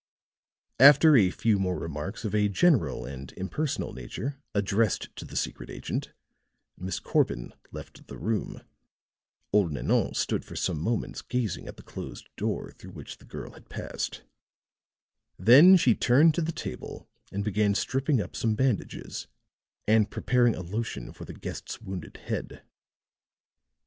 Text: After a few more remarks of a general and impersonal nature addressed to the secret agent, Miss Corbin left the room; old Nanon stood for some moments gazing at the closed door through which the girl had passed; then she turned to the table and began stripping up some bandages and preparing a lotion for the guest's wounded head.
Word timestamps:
After 0.79 1.15
a 1.15 1.29
few 1.29 1.59
more 1.59 1.77
remarks 1.77 2.25
of 2.25 2.33
a 2.33 2.49
general 2.49 3.05
and 3.05 3.31
impersonal 3.33 3.93
nature 3.93 4.39
addressed 4.55 5.15
to 5.15 5.25
the 5.25 5.35
secret 5.35 5.69
agent, 5.69 6.11
Miss 6.75 6.99
Corbin 6.99 7.53
left 7.71 8.07
the 8.07 8.17
room; 8.17 8.63
old 9.53 9.71
Nanon 9.71 10.15
stood 10.15 10.43
for 10.43 10.55
some 10.55 10.81
moments 10.81 11.21
gazing 11.21 11.67
at 11.67 11.77
the 11.77 11.83
closed 11.83 12.29
door 12.35 12.71
through 12.71 12.93
which 12.93 13.19
the 13.19 13.25
girl 13.25 13.51
had 13.51 13.69
passed; 13.69 14.23
then 15.37 15.75
she 15.77 15.93
turned 15.93 16.33
to 16.33 16.41
the 16.41 16.51
table 16.51 17.07
and 17.31 17.43
began 17.43 17.75
stripping 17.75 18.19
up 18.19 18.35
some 18.35 18.55
bandages 18.55 19.27
and 19.87 20.09
preparing 20.09 20.55
a 20.55 20.63
lotion 20.63 21.13
for 21.13 21.25
the 21.25 21.33
guest's 21.35 21.79
wounded 21.79 22.17
head. 22.25 22.63